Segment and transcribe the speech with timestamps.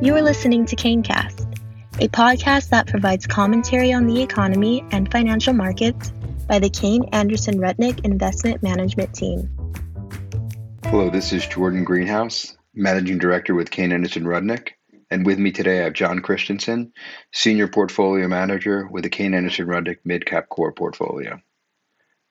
[0.00, 1.58] You are listening to KayneCast,
[2.00, 6.12] a podcast that provides commentary on the economy and financial markets
[6.46, 9.50] by the Kayne Anderson Rudnick Investment Management Team.
[10.84, 14.74] Hello, this is Jordan Greenhouse, Managing Director with Kayne Anderson Rudnick.
[15.10, 16.92] And with me today, I have John Christensen,
[17.32, 21.40] Senior Portfolio Manager with the Kayne Anderson Rudnick Mid Cap Core Portfolio.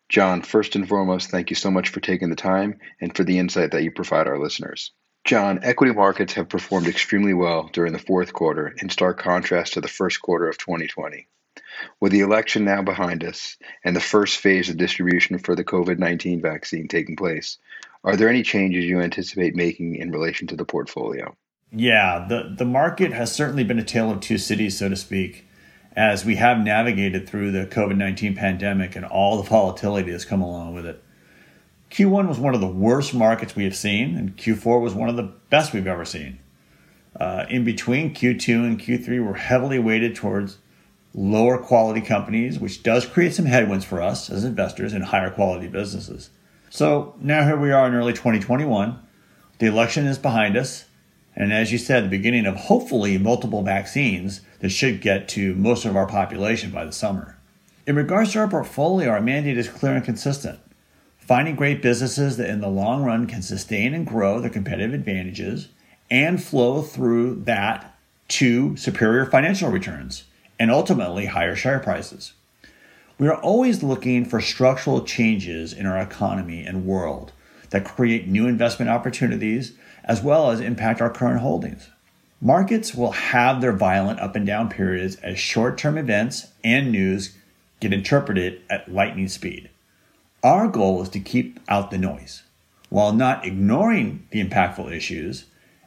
[0.08, 3.40] John, first and foremost, thank you so much for taking the time and for the
[3.40, 4.94] insight that you provide our listeners.
[5.28, 9.82] John, equity markets have performed extremely well during the fourth quarter in stark contrast to
[9.82, 11.28] the first quarter of 2020.
[12.00, 16.00] With the election now behind us and the first phase of distribution for the COVID
[16.00, 17.58] 19 vaccine taking place,
[18.06, 21.36] are there any changes you anticipate making in relation to the portfolio?
[21.74, 25.46] Yeah, the, the market has certainly been a tale of two cities, so to speak,
[25.94, 30.42] as we have navigated through the COVID 19 pandemic and all the volatility that's come
[30.42, 31.04] along with it.
[31.92, 35.16] Q1 was one of the worst markets we have seen, and Q4 was one of
[35.16, 36.40] the best we've ever seen.
[37.20, 40.58] Uh, in between, Q2 and Q3 were heavily weighted towards
[41.14, 45.68] lower quality companies, which does create some headwinds for us as investors in higher quality
[45.68, 46.30] businesses.
[46.70, 49.00] So now here we are in early 2021.
[49.60, 50.86] The election is behind us.
[51.36, 55.86] And as you said, the beginning of hopefully multiple vaccines that should get to most
[55.86, 57.38] of our population by the summer.
[57.86, 60.60] In regards to our portfolio, our mandate is clear and consistent.
[61.28, 65.68] Finding great businesses that in the long run can sustain and grow their competitive advantages
[66.10, 70.24] and flow through that to superior financial returns
[70.58, 72.32] and ultimately higher share prices.
[73.20, 77.34] We are always looking for structural changes in our economy and world
[77.72, 79.74] that create new investment opportunities
[80.06, 81.90] as well as impact our current holdings.
[82.40, 87.36] Markets will have their violent up and down periods as short term events and news
[87.82, 89.70] get interpreted at lightning speed.
[90.44, 92.44] Our goal is to keep out the noise
[92.90, 95.46] while not ignoring the impactful issues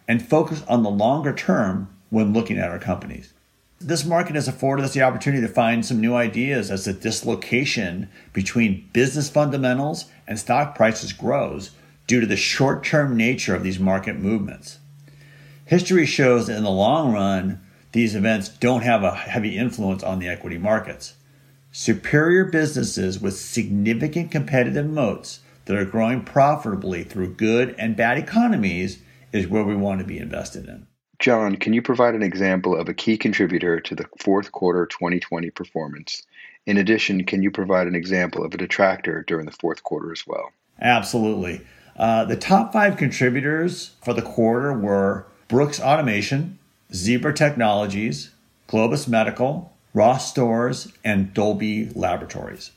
[0.09, 3.33] and focus on the longer term when looking at our companies.
[3.81, 8.11] This market has afforded us the opportunity to find some new ideas as the dislocation
[8.33, 11.71] between business fundamentals and stock prices grows
[12.07, 14.81] due to the short term nature of these market movements.
[15.65, 17.61] History shows that in the long run,
[17.93, 21.15] these events don't have a heavy influence on the equity markets.
[21.73, 28.99] Superior businesses with significant competitive moats that are growing profitably through good and bad economies
[29.33, 30.89] is where we want to be invested in.
[31.21, 35.51] John, can you provide an example of a key contributor to the fourth quarter 2020
[35.51, 36.23] performance?
[36.67, 40.25] In addition, can you provide an example of a detractor during the fourth quarter as
[40.27, 40.51] well?
[40.81, 41.61] Absolutely.
[41.97, 46.59] Uh, the top five contributors for the quarter were Brooks Automation,
[46.93, 48.31] Zebra Technologies,
[48.69, 52.71] Globus Medical, Ross Stores, and Dolby Laboratories.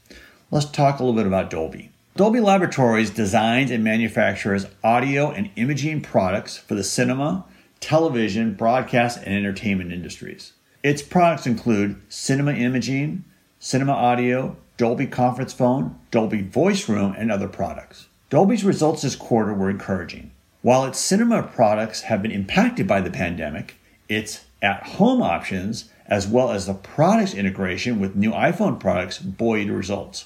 [0.49, 1.91] Let's talk a little bit about Dolby.
[2.15, 7.45] Dolby Laboratories designs and manufactures audio and imaging products for the cinema,
[7.79, 10.53] television, broadcast, and entertainment industries.
[10.81, 13.23] Its products include cinema imaging,
[13.59, 18.07] cinema audio, Dolby conference phone, Dolby voice room, and other products.
[18.29, 20.31] Dolby's results this quarter were encouraging.
[20.63, 23.75] While its cinema products have been impacted by the pandemic,
[24.09, 29.69] its at home options, as well as the products integration with new iPhone products, buoyed
[29.69, 30.25] results.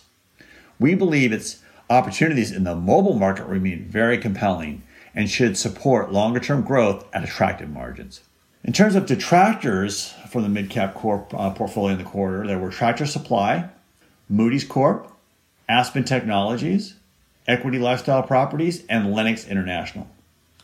[0.80, 4.84] We believe its opportunities in the mobile market remain very compelling
[5.16, 8.22] and should support longer term growth at attractive margins.
[8.64, 12.60] In terms of detractors from the mid cap core uh, portfolio in the quarter, there
[12.60, 13.70] were Tractor Supply,
[14.30, 15.12] Moody's Corp,
[15.70, 16.96] Aspen Technologies,
[17.48, 20.08] Equity Lifestyle Properties, and Lennox International.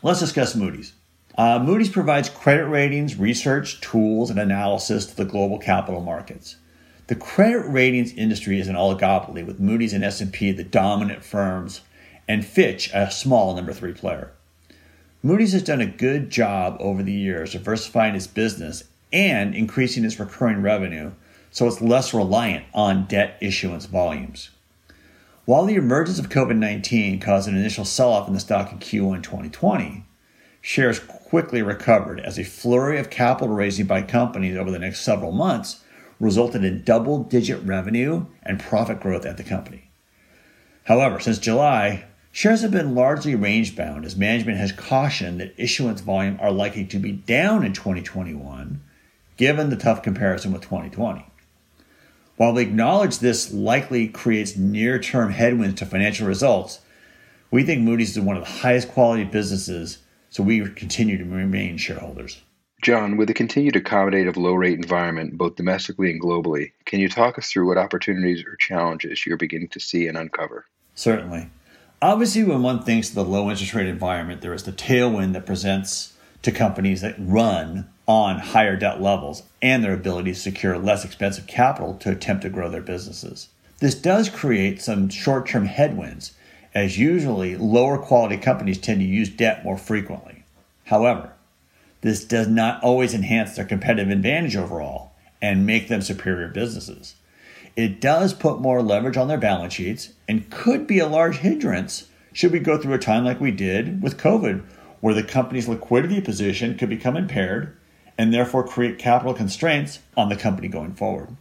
[0.02, 0.92] Let's discuss Moody's.
[1.36, 6.56] Uh, Moody's provides credit ratings, research, tools, and analysis to the global capital markets.
[7.08, 11.80] The credit ratings industry is an oligopoly with Moody's and S&P the dominant firms
[12.28, 14.30] and Fitch a small number 3 player.
[15.22, 20.20] Moody's has done a good job over the years diversifying its business and increasing its
[20.20, 21.12] recurring revenue
[21.50, 24.50] so it's less reliant on debt issuance volumes.
[25.46, 28.78] While the emergence of COVID 19 caused an initial sell off in the stock in
[28.78, 30.04] Q1 2020,
[30.64, 30.98] shares
[31.34, 35.82] quickly recovered as a flurry of capital raising by companies over the next several months
[36.20, 39.90] resulted in double digit revenue and profit growth at the company.
[40.84, 46.02] However, since July, shares have been largely range bound as management has cautioned that issuance
[46.02, 48.80] volume are likely to be down in 2021
[49.36, 51.26] given the tough comparison with 2020.
[52.36, 56.78] While we acknowledge this likely creates near term headwinds to financial results,
[57.50, 59.98] we think Moody's is one of the highest quality businesses,
[60.34, 62.42] so we continue to remain shareholders.
[62.82, 67.38] John, with the continued accommodative low rate environment, both domestically and globally, can you talk
[67.38, 70.66] us through what opportunities or challenges you're beginning to see and uncover?
[70.96, 71.50] Certainly.
[72.02, 75.46] Obviously, when one thinks of the low interest rate environment, there is the tailwind that
[75.46, 81.04] presents to companies that run on higher debt levels and their ability to secure less
[81.04, 83.50] expensive capital to attempt to grow their businesses.
[83.78, 86.32] This does create some short term headwinds,
[86.74, 90.44] as usually lower quality companies tend to use debt more frequently.
[90.84, 91.32] However,
[92.00, 97.14] this does not always enhance their competitive advantage overall and make them superior businesses.
[97.76, 102.08] It does put more leverage on their balance sheets and could be a large hindrance
[102.32, 104.62] should we go through a time like we did with COVID,
[105.00, 107.76] where the company's liquidity position could become impaired
[108.18, 111.36] and therefore create capital constraints on the company going forward.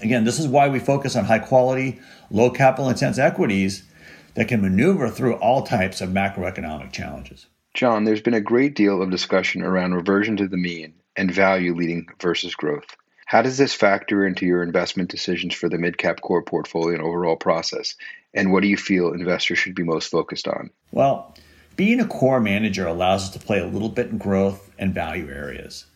[0.00, 2.00] Again, this is why we focus on high quality,
[2.30, 3.84] low capital intense equities
[4.34, 7.46] that can maneuver through all types of macroeconomic challenges.
[7.74, 11.74] John, there's been a great deal of discussion around reversion to the mean and value
[11.74, 12.96] leading versus growth.
[13.26, 17.36] How does this factor into your investment decisions for the midcap core portfolio and overall
[17.36, 17.94] process?
[18.34, 20.70] And what do you feel investors should be most focused on?
[20.90, 21.34] Well,
[21.76, 25.30] being a core manager allows us to play a little bit in growth and value
[25.30, 25.86] areas.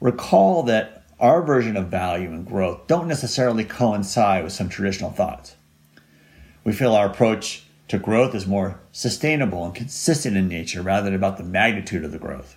[0.00, 5.56] Recall that our version of value and growth don't necessarily coincide with some traditional thoughts.
[6.64, 11.14] We feel our approach to growth is more sustainable and consistent in nature rather than
[11.14, 12.56] about the magnitude of the growth.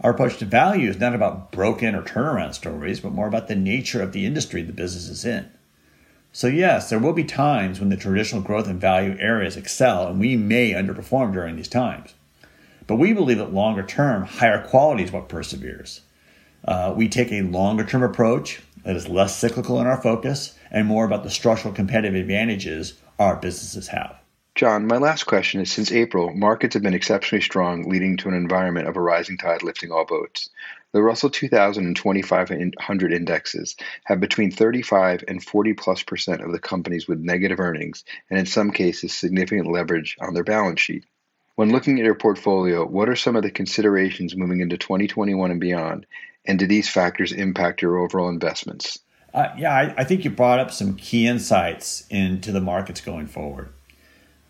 [0.00, 3.54] Our approach to value is not about broken or turnaround stories, but more about the
[3.54, 5.48] nature of the industry the business is in.
[6.32, 10.18] So, yes, there will be times when the traditional growth and value areas excel, and
[10.18, 12.14] we may underperform during these times.
[12.86, 16.00] But we believe that longer term, higher quality is what perseveres.
[16.64, 20.86] Uh, we take a longer term approach that is less cyclical in our focus and
[20.86, 24.21] more about the structural competitive advantages our businesses have.
[24.54, 28.34] John, my last question is Since April, markets have been exceptionally strong, leading to an
[28.34, 30.50] environment of a rising tide lifting all boats.
[30.92, 36.58] The Russell 2000 and 2500 indexes have between 35 and 40 plus percent of the
[36.58, 41.06] companies with negative earnings, and in some cases, significant leverage on their balance sheet.
[41.54, 45.60] When looking at your portfolio, what are some of the considerations moving into 2021 and
[45.60, 46.04] beyond,
[46.44, 48.98] and do these factors impact your overall investments?
[49.32, 53.28] Uh, yeah, I, I think you brought up some key insights into the markets going
[53.28, 53.70] forward.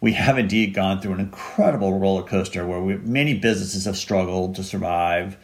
[0.02, 4.56] We have indeed gone through an incredible roller coaster where we, many businesses have struggled
[4.56, 5.36] to survive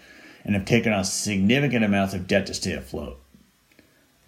[0.45, 3.21] and have taken on significant amounts of debt to stay afloat.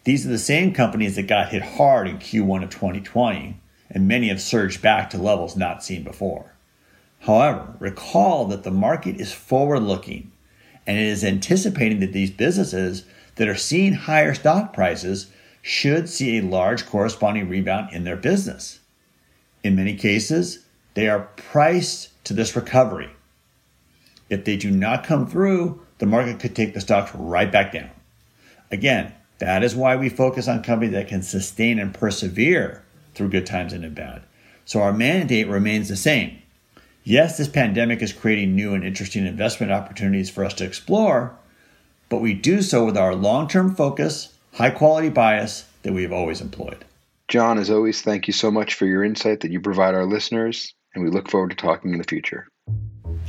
[0.05, 3.61] These are the same companies that got hit hard in Q1 of 2020,
[3.91, 6.55] and many have surged back to levels not seen before.
[7.23, 10.31] However, recall that the market is forward looking
[10.87, 13.05] and it is anticipating that these businesses
[13.35, 15.27] that are seeing higher stock prices
[15.61, 18.80] should see a large corresponding rebound in their business.
[19.63, 20.65] In many cases,
[20.95, 23.11] they are priced to this recovery.
[24.29, 27.91] If they do not come through, the market could take the stocks right back down.
[28.71, 32.85] Again, that is why we focus on companies that can sustain and persevere
[33.15, 34.23] through good times and in bad.
[34.65, 36.41] So our mandate remains the same
[37.03, 41.35] Yes, this pandemic is creating new and interesting investment opportunities for us to explore,
[42.11, 46.13] but we do so with our long term focus, high quality bias that we have
[46.13, 46.85] always employed.
[47.31, 50.75] John, as always, thank you so much for your insight that you provide our listeners,
[50.95, 52.49] and we look forward to talking in the future.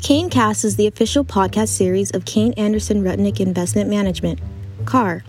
[0.01, 4.39] Kayne Cast is the official podcast series of Kayne Anderson Rudnick Investment Management,
[4.85, 5.23] CAR.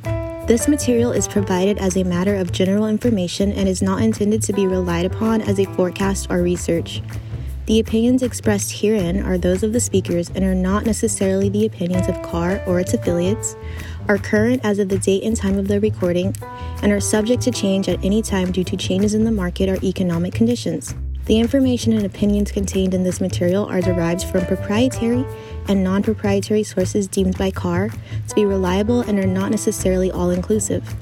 [0.46, 4.54] This material is provided as a matter of general information and is not intended to
[4.54, 7.02] be relied upon as a forecast or research.
[7.66, 12.08] The opinions expressed herein are those of the speakers and are not necessarily the opinions
[12.08, 13.54] of CAR or its affiliates,
[14.08, 16.34] are current as of the date and time of the recording,
[16.82, 19.78] and are subject to change at any time due to changes in the market or
[19.84, 20.94] economic conditions.
[21.26, 25.24] The information and opinions contained in this material are derived from proprietary
[25.68, 27.90] and non proprietary sources deemed by CAR
[28.28, 30.94] to be reliable and are not necessarily all inclusive.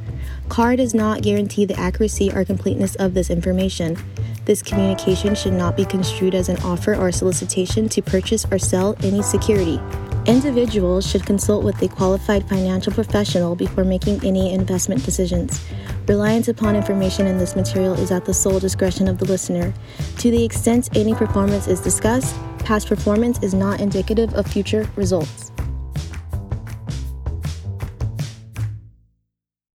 [0.51, 3.97] CAR does not guarantee the accuracy or completeness of this information.
[4.45, 8.97] This communication should not be construed as an offer or solicitation to purchase or sell
[9.03, 9.81] any security.
[10.27, 15.65] Individuals should consult with a qualified financial professional before making any investment decisions.
[16.07, 19.73] Reliance upon information in this material is at the sole discretion of the listener.
[20.19, 25.53] To the extent any performance is discussed, past performance is not indicative of future results.